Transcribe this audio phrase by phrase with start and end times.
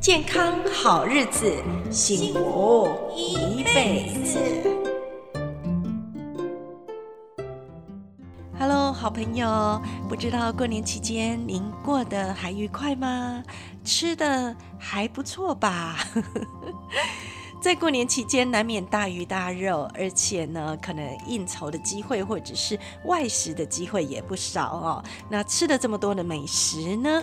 [0.00, 4.40] 健康好日子，幸福一辈子。
[8.58, 9.78] Hello，好朋友，
[10.08, 13.42] 不知道过年期间您过得还愉快吗？
[13.84, 15.98] 吃的还不错吧？
[17.60, 25.04] 在过年期间，难免大鱼大肉，而且呢，可能应酬的机会或者是外食的机会也不少哦。
[25.28, 27.22] 那吃了这么多的美食呢，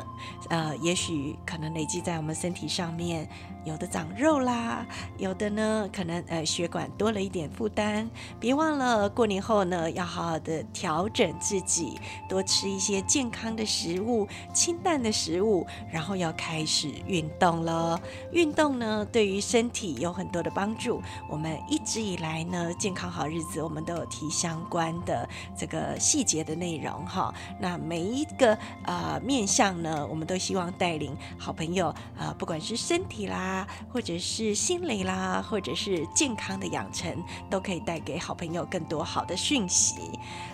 [0.50, 3.28] 呃，也许可能累积在我们身体上面。
[3.66, 8.10] 有的长肉啦，有的呢可能呃血管多了一点负担。
[8.40, 12.00] 别忘了过年后呢要好好的调整自己，
[12.30, 18.00] 多吃一些健康的食物、清淡的食物，然后要开始运动了。
[18.32, 21.02] 运动呢对于身体有很多的帮助。
[21.30, 25.28] 我们一直以来呢健康好日子，我们都有提相关的
[25.58, 27.34] 这个细节的内容哈。
[27.60, 33.68] 那每一个呃面向呢，我们都希望带领好朋友、呃，不管是身体啦。
[33.92, 37.12] 或者是心理啦，或者是健康的养成，
[37.50, 39.96] 都可以带给好朋友更多好的讯息。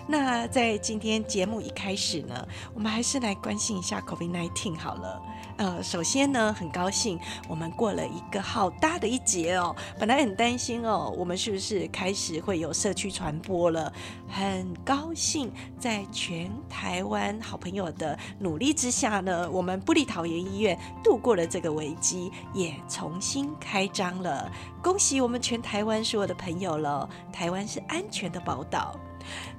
[0.06, 5.22] 那在今天节目一开始呢，我们还是来关心一下 COVID-19 好了。
[5.56, 9.63] 呃，首先呢，很高兴我们过了一个好大的一劫哦。
[9.98, 13.92] 本来很担心哦，我们是不是开始会有社区传播了？
[14.28, 24.50] 很高兴在全台湾好朋友的努力之下呢，我们布利桃园医院度过了这个危机，也重新开张了。
[24.82, 28.98] 恭喜我们全台湾所有的朋友了，台湾是安全的宝岛。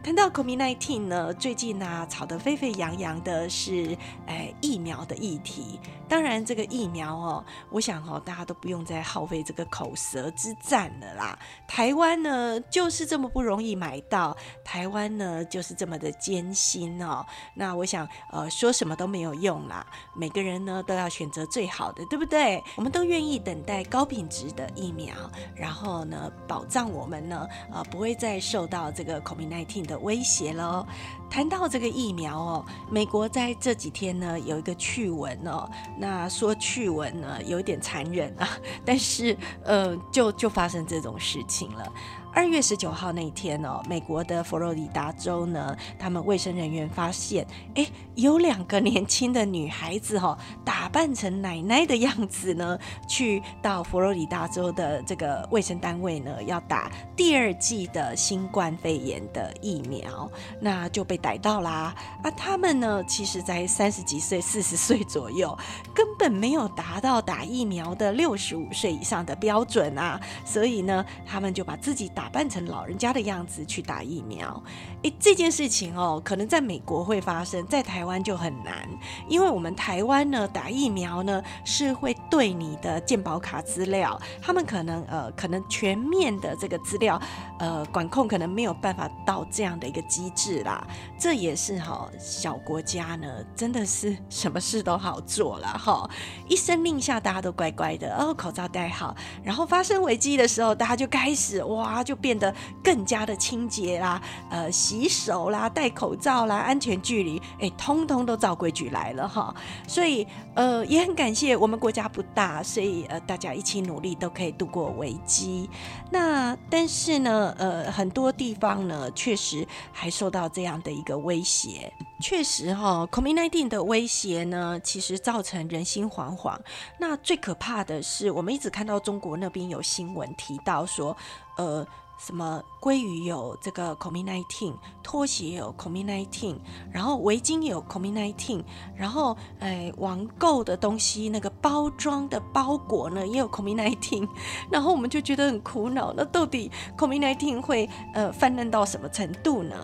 [0.03, 5.80] 谈到 COVID-19 呢，最近呢、啊、吵得沸沸扬扬的是，哎，疫苗的议题。
[6.07, 11.39] 当然，这个疫苗哦，我想哦，大家都不用再耗费这个口舌之战了啦。
[11.67, 17.25] 台湾呢，就是这么不容易买到，台湾呢，就是这么的艰辛哦。
[17.55, 19.83] 那我想，呃，说什么都没有用啦。
[20.16, 22.63] 每个人呢，都要选择最好的，对不对？
[22.75, 25.16] 我们都愿意等待高品质的疫苗，
[25.55, 30.85] 然后呢，保障我们呢，呃，不会再受到这个 COVID 的威胁喽。
[31.29, 38.47] 谈到这个疫苗哦，美国在这几天呢有一个趣闻哦，那说趣闻呢有点残忍啊，
[38.85, 41.91] 但是呃，就就发生这种事情了。
[42.31, 61.94] 二月十九号那一天哦，美国的佛罗里达州呢，他们卫生人员发现，哎，有两个年轻的女孩子、哦，打扮成奶奶的样子呢， 去到佛罗里达州的这个卫生单位呢，要打第二剂的新冠肺炎的疫苗，那就被逮到啦。
[62.23, 65.57] 啊，他们呢，其实在三十几岁、 四十岁左右，
[65.94, 72.29] 根本没有达到打疫苗的六十五岁以上的标准啊，所以呢，他们就把自己打。
[72.35, 74.62] 扮成老人家的样子去打疫苗，
[75.03, 78.85] 诶，这件事情哦，可能在美国会发生，在台湾就很难，
[79.29, 87.19] 因为我们台湾呢，打疫疫苗呢是会对你的健保卡资料，他们可能呃可能全面的这个资料
[87.59, 90.85] 呃管控可能没有办法到这样的一个机制啦，
[91.18, 96.09] 这也是哈、小国家呢真的是什么事都好做了哈、
[96.50, 102.13] 一声令下大家都乖乖的哦，口罩戴好，然后发生危机的时候大家就开始哇就。
[102.25, 102.51] 变得
[102.84, 104.19] 更加的清洁啦，
[104.50, 109.53] 呃，洗手啦，戴口罩啦，安全距离，哎，通通都照规矩来了哈。
[109.88, 110.25] 所以，
[110.56, 115.69] 呃，也很感谢我们国家不大，所以呃，大家一起努力都可以度过危机。
[116.12, 121.94] 那但是呢，呃，很多地方呢，确实还受到这样的一个威胁。
[122.19, 126.58] 确实哈，COVID-19 的威胁呢，其实造成人心惶惶。
[126.97, 131.16] 那最可怕的是，我们一直看到中国那边有新闻提到说，
[131.57, 131.86] 呃。
[132.17, 136.55] 什么鲑鱼有这个 COVID-19，拖鞋有 COVID-19，
[136.91, 138.63] 然后围巾有 COVID-19，
[138.95, 144.27] 然后诶，网购的东西那个包装的包裹呢也有 COVID-19，
[144.71, 146.13] 然后我们就觉得很苦恼。
[146.15, 149.75] 那到底 COVID-19 会呃泛滥到什么程度呢？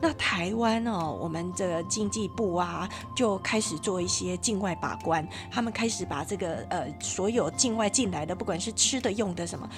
[0.00, 9.68] 那台湾哦，我们这个经济部啊就开始做一些境外把关，他们开始把这个呃所有境外进来的，不管是吃的用的什么。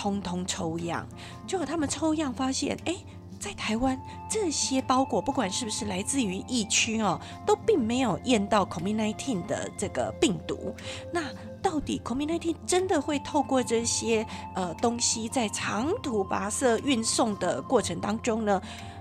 [0.00, 1.06] 通通抽样，
[1.46, 2.96] 结果他们抽样发现，哎，
[3.38, 4.00] 在台湾
[4.30, 10.74] 这些包裹，不管是不是来自于疫区哦，都并没有验到 COVID-19 的这个病毒。
[11.12, 11.22] 那
[11.60, 18.58] 到底 COVID-19 真的会透过这些呃东西，在长途跋涉运送的过程当中呢？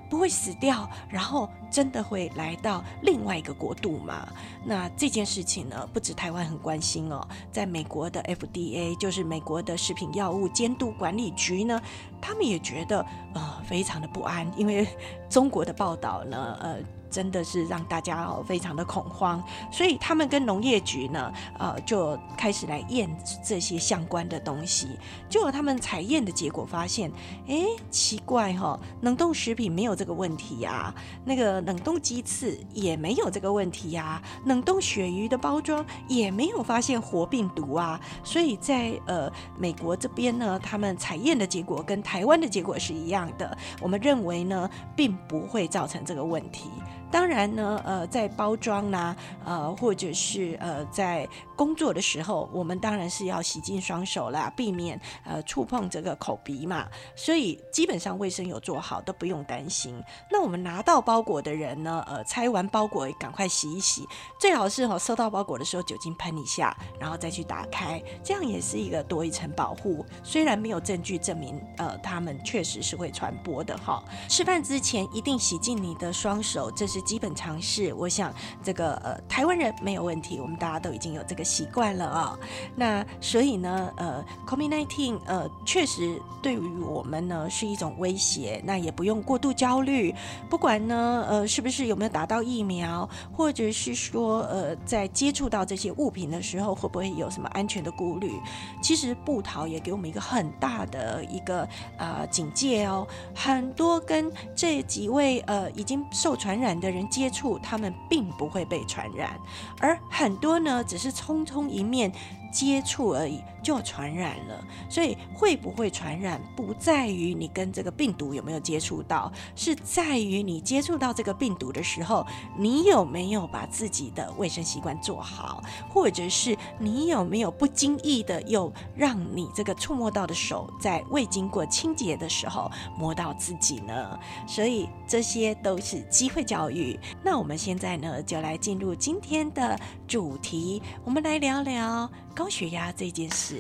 [0.10, 4.28] 不会死掉，然后真的会来到另外一个国度吗？
[4.66, 11.80] 那这件事情呢，不止台湾很关心哦，在美国的 FDA，就是美国的食品药物监督管理局呢，
[12.20, 14.88] 他们也觉得呃非常的不安，因为
[15.30, 16.78] 中国的报道呢，呃。
[17.10, 23.10] 真的是让大家哦非常的恐慌，所以他们跟农业局呢，呃，就开始来验
[23.44, 24.90] 这些相关的东西。
[25.30, 27.12] 结果他们采验的结果发现，
[27.48, 30.94] 哎，奇怪哈、哦，冷冻食品没有这个问题呀、
[31.26, 38.00] 那个冷冻鸡翅也没有这个问题呀、冷冻鳕鱼的包装也没有发现活病毒啊。
[38.24, 43.58] 所以在呃美国这边呢，他们采验的结果跟台湾的结果是一样的。
[43.82, 46.70] 我们认为呢，并不会造成这个问题。
[47.12, 49.16] 当然呢，呃，在包装啦，
[49.46, 51.28] 呃，或者是呃，在
[51.60, 56.88] 工作的时候，我们当然是要洗净双手啦，避免呃触碰这个口鼻嘛。
[57.18, 60.02] 所以基本上卫生有做好，都不用担心。
[60.32, 64.08] 那我们拿到包裹的人呢，呃，拆完包裹赶快洗一洗，
[64.40, 70.06] 最好是哈收到包裹的时候酒精喷一下，然后再去打开，这样也是一个多一层保护。
[70.24, 74.02] 虽然没有证据证明呃他们确实是会传播的哈。
[74.30, 77.02] 吃饭之前一定洗净你的双手，这是。
[77.10, 78.32] 基本常识，我想
[78.64, 82.38] 这个呃台湾人没有问题，我们大家都已经有这个习惯了啊、
[82.76, 90.14] 那所以呢，呃，COVID-19 呃确实对于我们呢是一种威胁，那也不用过度焦虑。
[90.50, 98.40] 不管呢呃是不是有没有打到疫苗，或者是说呃在接触到这些物品的时候会不会有什么安全的顾虑，
[98.82, 101.68] 其实布桃也给我们一个很大的一个
[101.98, 103.08] 呃警戒哦。
[103.34, 106.90] 很多跟这几位呃已经受传染的。
[106.90, 109.40] 人接触，他们并不会被传染，
[109.80, 112.12] 而很多呢，只是匆匆匆一面。
[112.52, 122.26] 接触而已就传染了，所以会不会传染不在于你跟这个病毒有没有接触到，是在于你接触到这个病毒的时候，
[122.58, 134.20] 你有没有把自己的卫生习惯做好，或者是你有没有不经意的又让你这个触摸到的手在未经过清洁的时候摸到自己呢？
[134.48, 137.00] 所以这些都是机会教育。
[137.24, 142.10] 那我们现在呢，就来进入今天的主题，我们来聊聊。
[142.40, 143.58] 高血压这件事。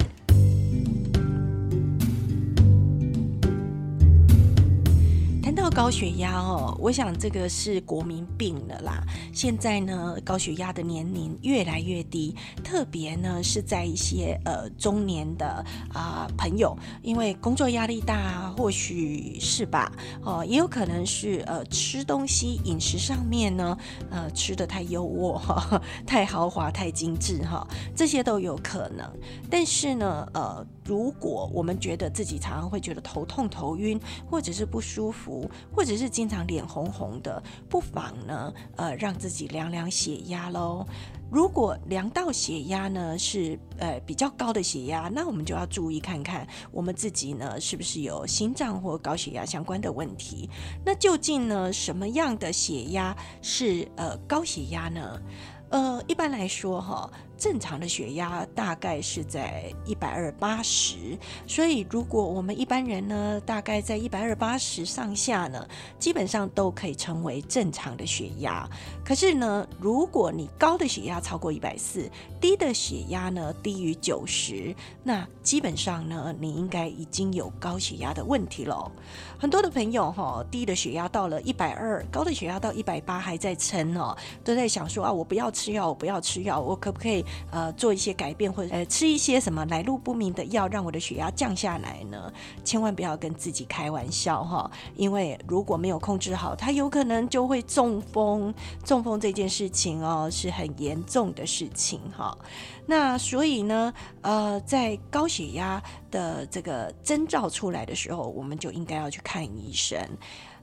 [5.69, 9.03] 高血压哦，我想这个是国民病了啦。
[9.33, 15.63] 现在呢，高血压的年龄越来越低，特别呢是在一些呃中年的
[15.93, 19.91] 啊、朋友，因为工作压力大，或许是吧，
[20.23, 23.77] 哦，也有可能是呃吃东西饮食上面呢，
[24.09, 29.07] 呃吃的太优渥哈， 太豪华太精致哈，这些都有可能。
[29.49, 35.47] 但是呢，呃，如果我们觉得自己常常会觉得头痛头晕，或者是不舒服。
[35.75, 40.85] 或者是经常脸红红的，不妨呢，呃，让自己量量血压喽。
[41.29, 50.49] 如果量到血压呢是呃比较高的血压，那我们就要注意看看我们自己呢是不是有心脏或高血压相关的问题。
[50.83, 55.21] 那究竟呢什么样的血压是呃高血压呢？
[55.69, 57.11] 呃，一般来说哈。
[57.39, 65.65] 正常的血压大概是在一百二八十，所以如果我们一般人呢，大概在一百二八十上下呢，
[65.97, 68.69] 基本上都可以称为正常的血压。
[69.05, 78.91] 可是呢，如果你高的血压超过一百四，低的血压呢低于九十，那基本上呢，你应该已经有高血压的问题了。
[79.39, 87.23] 很多的朋友哈，低的血压到了一百二，高的血压到一百八还在撑哦，都在想说啊，我不要吃药，我不要吃药，我可不可以？
[87.51, 92.31] 呃，做一些改变，或者呃吃一些什么来路不明的药，让我的血压降下来呢？
[92.63, 98.53] 千万不要跟自己开玩笑哈，因为如果没有控制好，它有可能就会中风。
[98.83, 102.37] 中风这件事情哦，是很严重的事情哈。
[102.85, 109.99] 那所以呢，呃，在高血压的这个征兆出来的时候，我们就应该要去看医生。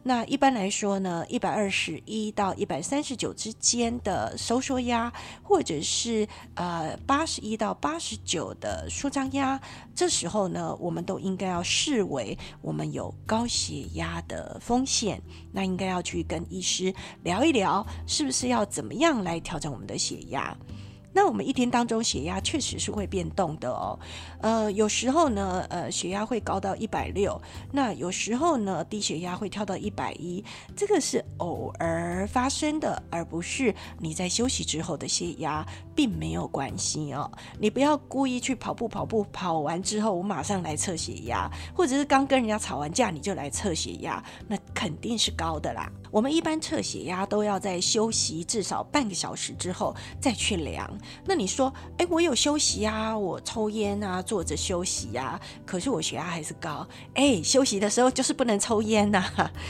[0.08, 9.60] 那一般来说呢，一百二十一到一百三十九之间的收缩压，或者是呃八十一到八十九的舒张压，
[9.96, 15.20] 这时候呢，我们都应该要视为我们有高血压的风险，
[15.50, 16.94] 那应该要去跟医师
[17.24, 20.56] 聊一聊，是不是要怎么样来调整我们的血压。
[21.16, 23.98] 那我们一天当中血压确实是会变动的哦，
[24.42, 27.40] 呃，有时候呢，呃，血压会高到一百六，
[27.72, 30.44] 那有时候呢，低血压会跳到一百一，
[30.76, 37.32] 这个是偶尔发生的，而不是你在休息之后的血压，并没有关系哦。
[37.58, 45.90] 你不要故意去跑步，跑步跑完之后，我马上来测血压，或者是刚跟人家吵完架你就来测血压，那肯定是高的啦。
[46.16, 50.90] 我们一般测血压都要在休息至少半个小时之后再去量。
[51.26, 56.88] 那你说，哎，我有休息啊，我抽烟啊，坐着休息呀，可是我血压还是高。
[57.12, 59.22] 哎，休息的时候就是不能抽烟呐，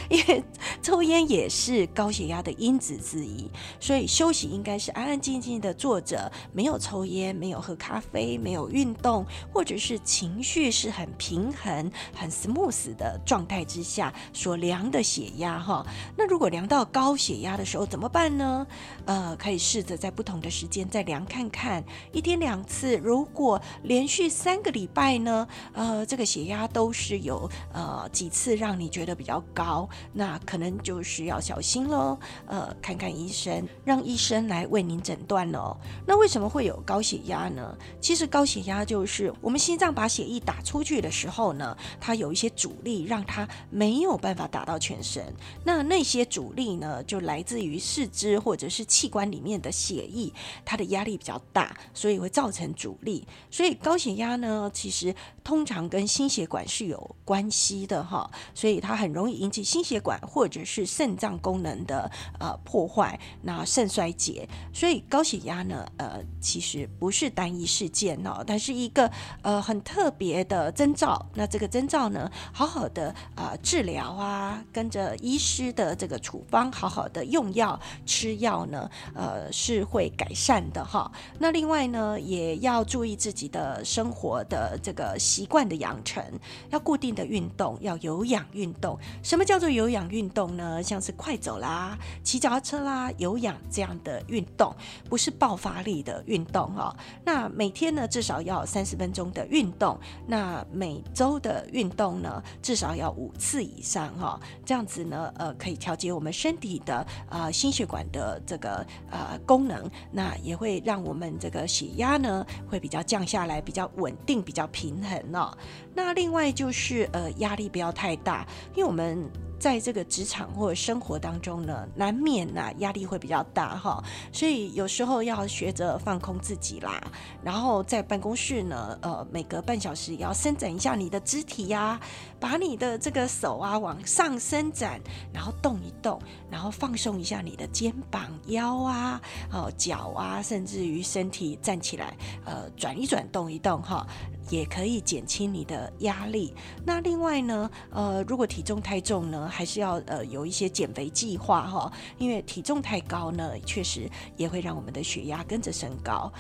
[0.09, 0.45] 因为
[0.81, 3.51] 抽烟也是高血压的因子之一。
[3.81, 15.85] 所以休息应该是安安静静的坐着，没有抽烟，没有喝咖啡，没有运动，或者是情绪是很平衡、很 smooth 的状态之下所量的血压哈。
[16.17, 18.67] 那如如果量到高血压的时候怎么办呢？
[19.07, 22.99] 呃，可以试着在不同的时间再量看看，一天两次。
[22.99, 32.19] 如果连续三个礼拜呢，呃，这个血压都是有呃几次让你觉得比较高，那可能就是要小心喽。
[32.45, 35.75] 呃，看看医生，让医生来为您诊断哦。
[36.07, 37.75] 那为什么会有高血压呢？
[37.99, 45.25] 其实高血压就是我们心脏把血液打出去的时候呢，它有一些阻力，让它没有办法打到全身。
[45.65, 50.33] 那那些些阻力呢，就来自于四肢或者是器官里面的血液，
[50.65, 53.27] 它的压力比较大，所以会造成阻力。
[53.51, 64.49] 所以高血压呢，其实通常跟心血管是有关系的哈，所以它很容易引起心血管或者是肾脏功能的呃破坏，那肾衰竭。
[64.73, 69.11] 所以高血压呢，呃，其实不是单一事件哦，它是一个
[69.43, 71.25] 呃很特别的征兆。
[71.35, 81.11] 那这个征兆呢，好好的啊、治疗啊，跟着医师的这这个处方，好好的用药吃药呢，呃，是会改善的哈。
[81.41, 86.23] 那另外呢，也要注意自己的生活的这个习惯的养成，
[86.71, 88.97] 要固定的运动，要有氧运动。
[89.21, 90.81] 什么叫做有氧运动呢？
[90.81, 94.73] 像是快走啦、骑脚踏车啦、有氧这样的运动，
[95.09, 96.97] 不是爆发力的运动哈。
[97.25, 99.99] 那每天呢，至少要三十分钟的运动。
[100.29, 104.39] 那每周的运动呢，至少要五次以上哈。
[104.65, 115.57] 这样子呢，呃，可以调解我们身体的呃心血管的这个呃功能，那也会让我们这个血压呢会比较降下来，比较稳定，比较平衡哦。
[115.95, 119.29] 那另外就是呃压力不要太大，因为我们。
[119.59, 127.03] 在这个职场或者生活当中呢，难免呐、啊、压力会比较大哈，所以有时候要学着放空自己啦。
[127.43, 132.01] 然后在办公室呢，呃，每隔半小时也要伸展一下你的肢体呀、啊，
[132.39, 135.01] 把你的这个手啊往上伸展，
[135.33, 136.21] 然后动一动，
[136.51, 139.21] 然后放松一下你的肩膀、腰啊、
[139.53, 144.07] 哦脚啊，甚至于身体站起来，呃，转一转、动一动哈。
[144.49, 146.55] 也可以减轻你的压力。
[146.85, 156.33] 那另外呢，呃，如果体重太重呢，还是要呃有一些减肥计划哈，因为体重太高呢，确实也会让我们的血压跟着升高。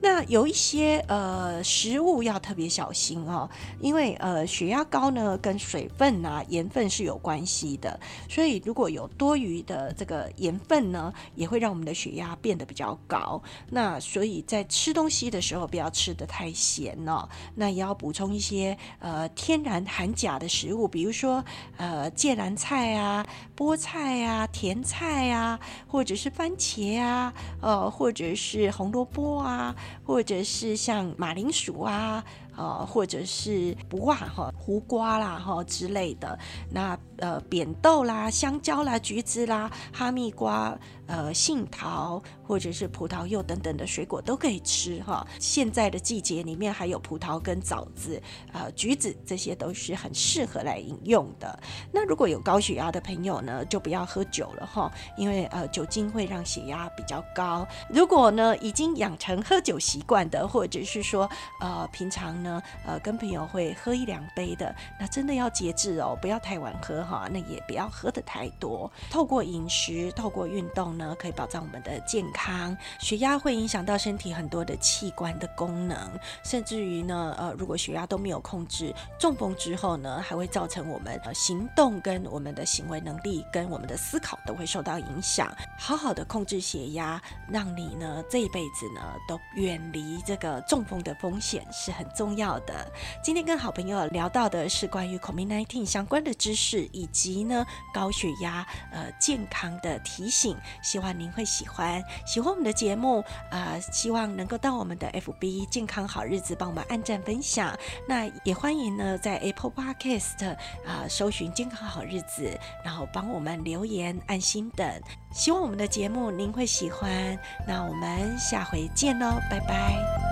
[0.00, 3.48] 那有一些呃食物要特别小心哦，
[3.80, 13.42] 因为呃血压高呢跟水分啊盐分是有关系的，所以如果有多余的这个盐分呢，也会让我们的血压变得比较高。
[13.70, 21.44] 那所以在吃东西的时候不要吃得太咸哦，那也要补充一些呃天然含钾的食物，比如说
[21.76, 23.26] 呃芥蓝菜啊、
[23.56, 29.74] 菠菜啊、甜菜啊，或者是番茄啊，呃或者是红萝卜啊。
[30.04, 32.24] 或者是像马铃薯啊，
[32.58, 36.36] 呃，或者是不啊哈胡瓜啦哈之类的，
[36.68, 40.76] 那呃扁豆啦、香蕉啦、橘子啦、哈密瓜。
[41.08, 45.26] 呃，杏桃或者是葡萄柚等等的水果都可以吃哈。
[45.40, 48.22] 现在的季节里面还有葡萄跟枣子、
[48.52, 51.58] 呃橘子，这些都是很适合来饮用的。
[51.90, 57.66] 那如果有高血压的朋友呢，就不要喝酒了哈，因为呃酒精会让血压比较高。
[57.88, 61.26] 如果呢已经养成喝酒习惯的，或者是说
[61.62, 62.47] 呃平常呢
[62.84, 68.90] 呃跟朋友会喝一两杯的，那真的要节制哦，不要太晚喝哈，那也不要喝的太多。
[69.10, 70.88] 透过饮食，透过运动。
[70.98, 72.76] 呢，可以保障我们的健康。
[72.98, 75.96] 血压会影响到身体很多的器官的功能，
[76.42, 85.54] 甚至于呢，呃，如果血压都没有控制，中风之后呢，还会造成我们呃行动跟我们的行为能力跟我们的思考都会受到影响。
[85.78, 92.90] 好好的控制血压，让你呢这一辈子呢都远离这个中风的风险是很重要要的。
[93.22, 100.56] 今天跟好朋友聊到的是关于 COVID-19 相关的知识，以及呢高血压呃健康的提醒。
[100.82, 107.76] 希望您会喜欢，喜欢我们的节目，呃，希望能够到我们的 FB 健康好日子帮我们按赞分享。
[108.08, 114.88] 那也欢迎呢，在 Apple Podcast 啊、搜寻健康好日子，然后帮我们留言按心等。
[115.32, 117.38] 希望我们的节目您会喜欢。
[117.66, 120.27] 那我们下回见喽，拜拜。